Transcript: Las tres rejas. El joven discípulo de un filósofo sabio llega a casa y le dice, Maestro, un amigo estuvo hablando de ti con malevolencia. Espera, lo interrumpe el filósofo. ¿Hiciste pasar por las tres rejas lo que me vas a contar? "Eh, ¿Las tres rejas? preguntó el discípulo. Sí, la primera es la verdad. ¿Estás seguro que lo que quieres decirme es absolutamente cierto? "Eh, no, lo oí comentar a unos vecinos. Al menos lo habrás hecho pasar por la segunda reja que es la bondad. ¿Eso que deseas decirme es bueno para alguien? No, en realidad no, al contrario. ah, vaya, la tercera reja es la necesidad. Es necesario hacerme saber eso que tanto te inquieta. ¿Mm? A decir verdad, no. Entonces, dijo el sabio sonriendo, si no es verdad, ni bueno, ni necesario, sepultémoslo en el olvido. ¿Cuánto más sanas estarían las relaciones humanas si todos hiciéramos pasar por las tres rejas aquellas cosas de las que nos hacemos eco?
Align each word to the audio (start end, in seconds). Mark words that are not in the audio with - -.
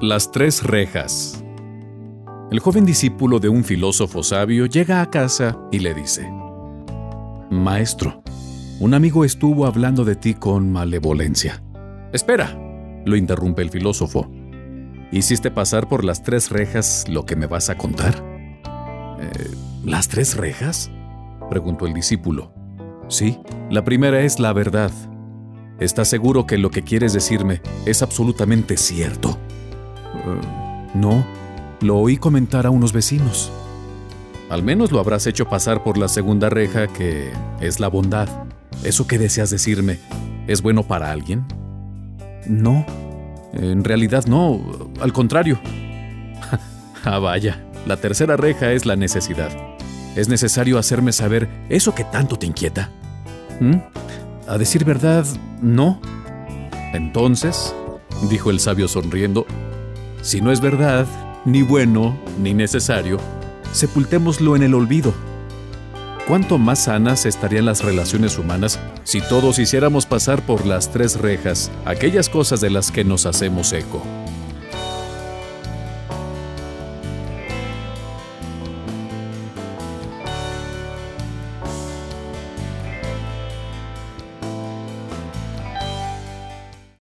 Las 0.00 0.30
tres 0.30 0.62
rejas. 0.62 1.44
El 2.50 2.60
joven 2.60 2.84
discípulo 2.84 3.40
de 3.40 3.48
un 3.48 3.64
filósofo 3.64 4.22
sabio 4.22 4.66
llega 4.66 5.02
a 5.02 5.10
casa 5.10 5.58
y 5.72 5.80
le 5.80 5.92
dice, 5.92 6.30
Maestro, 7.50 8.22
un 8.80 8.94
amigo 8.94 9.24
estuvo 9.24 9.66
hablando 9.66 10.04
de 10.04 10.14
ti 10.14 10.34
con 10.34 10.70
malevolencia. 10.70 11.62
Espera, 12.12 12.56
lo 13.04 13.16
interrumpe 13.16 13.62
el 13.62 13.70
filósofo. 13.70 14.30
¿Hiciste 15.10 15.50
pasar 15.50 15.88
por 15.88 16.04
las 16.04 16.22
tres 16.22 16.50
rejas 16.50 17.06
lo 17.08 17.26
que 17.26 17.34
me 17.36 17.46
vas 17.46 17.68
a 17.68 17.76
contar? 17.76 18.14
"Eh, 19.20 19.50
¿Las 19.84 20.08
tres 20.08 20.36
rejas? 20.36 20.90
preguntó 21.50 21.86
el 21.86 21.94
discípulo. 21.94 22.52
Sí, 23.08 23.38
la 23.70 23.84
primera 23.84 24.20
es 24.20 24.38
la 24.38 24.52
verdad. 24.52 24.92
¿Estás 25.80 26.08
seguro 26.08 26.46
que 26.46 26.58
lo 26.58 26.70
que 26.70 26.82
quieres 26.82 27.12
decirme 27.14 27.62
es 27.86 28.02
absolutamente 28.02 28.76
cierto? 28.76 29.37
"Eh, 30.34 30.88
no, 30.94 31.24
lo 31.80 31.98
oí 31.98 32.16
comentar 32.16 32.66
a 32.66 32.70
unos 32.70 32.92
vecinos. 32.92 33.52
Al 34.50 34.62
menos 34.62 34.92
lo 34.92 34.98
habrás 34.98 35.26
hecho 35.26 35.48
pasar 35.48 35.82
por 35.82 35.98
la 35.98 36.08
segunda 36.08 36.48
reja 36.48 36.86
que 36.86 37.32
es 37.60 37.80
la 37.80 37.88
bondad. 37.88 38.28
¿Eso 38.82 39.06
que 39.06 39.18
deseas 39.18 39.50
decirme 39.50 39.98
es 40.46 40.62
bueno 40.62 40.84
para 40.84 41.10
alguien? 41.10 41.44
No, 42.46 42.86
en 43.52 43.84
realidad 43.84 44.24
no, 44.26 44.60
al 45.00 45.12
contrario. 45.12 45.60
ah, 47.04 47.18
vaya, 47.18 47.62
la 47.86 47.98
tercera 47.98 48.36
reja 48.36 48.72
es 48.72 48.86
la 48.86 48.96
necesidad. 48.96 49.50
Es 50.16 50.28
necesario 50.28 50.78
hacerme 50.78 51.12
saber 51.12 51.48
eso 51.68 51.94
que 51.94 52.04
tanto 52.04 52.38
te 52.38 52.46
inquieta. 52.46 52.90
¿Mm? 53.60 53.76
A 54.48 54.56
decir 54.56 54.84
verdad, 54.84 55.26
no. 55.60 56.00
Entonces, 56.92 57.74
dijo 58.30 58.50
el 58.50 58.60
sabio 58.60 58.88
sonriendo, 58.88 59.46
si 60.22 60.40
no 60.40 60.52
es 60.52 60.60
verdad, 60.60 61.06
ni 61.44 61.62
bueno, 61.62 62.18
ni 62.40 62.54
necesario, 62.54 63.18
sepultémoslo 63.72 64.56
en 64.56 64.62
el 64.62 64.74
olvido. 64.74 65.14
¿Cuánto 66.26 66.58
más 66.58 66.84
sanas 66.84 67.24
estarían 67.24 67.64
las 67.64 67.82
relaciones 67.82 68.36
humanas 68.38 68.78
si 69.02 69.22
todos 69.22 69.58
hiciéramos 69.58 70.04
pasar 70.04 70.44
por 70.44 70.66
las 70.66 70.90
tres 70.90 71.18
rejas 71.18 71.70
aquellas 71.86 72.28
cosas 72.28 72.60
de 72.60 72.68
las 72.68 72.90
que 72.90 73.02
nos 73.04 73.24
hacemos 73.24 73.72
eco? 73.72 74.02